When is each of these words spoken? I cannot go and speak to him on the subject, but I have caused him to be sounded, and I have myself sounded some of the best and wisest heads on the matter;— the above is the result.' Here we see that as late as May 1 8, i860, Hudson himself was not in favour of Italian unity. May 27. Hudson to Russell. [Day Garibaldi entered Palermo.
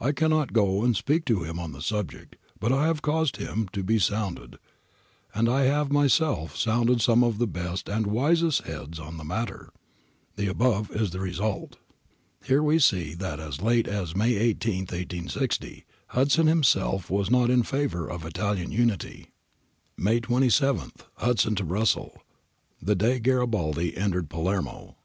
I 0.00 0.12
cannot 0.12 0.54
go 0.54 0.82
and 0.82 0.96
speak 0.96 1.26
to 1.26 1.42
him 1.42 1.58
on 1.58 1.72
the 1.72 1.82
subject, 1.82 2.36
but 2.58 2.72
I 2.72 2.86
have 2.86 3.02
caused 3.02 3.36
him 3.36 3.68
to 3.74 3.82
be 3.82 3.98
sounded, 3.98 4.56
and 5.34 5.46
I 5.46 5.64
have 5.64 5.92
myself 5.92 6.56
sounded 6.56 7.02
some 7.02 7.22
of 7.22 7.36
the 7.36 7.46
best 7.46 7.90
and 7.90 8.06
wisest 8.06 8.62
heads 8.62 8.98
on 8.98 9.18
the 9.18 9.24
matter;— 9.24 9.68
the 10.36 10.46
above 10.48 10.90
is 10.90 11.10
the 11.10 11.20
result.' 11.20 11.76
Here 12.46 12.62
we 12.62 12.78
see 12.78 13.12
that 13.12 13.38
as 13.38 13.60
late 13.60 13.86
as 13.86 14.16
May 14.16 14.32
1 14.54 14.56
8, 14.64 14.88
i860, 14.88 15.84
Hudson 16.06 16.46
himself 16.46 17.10
was 17.10 17.30
not 17.30 17.50
in 17.50 17.62
favour 17.62 18.08
of 18.08 18.24
Italian 18.24 18.72
unity. 18.72 19.32
May 19.98 20.18
27. 20.20 20.92
Hudson 21.18 21.54
to 21.56 21.64
Russell. 21.64 22.22
[Day 22.82 23.18
Garibaldi 23.20 23.94
entered 23.98 24.30
Palermo. 24.30 24.96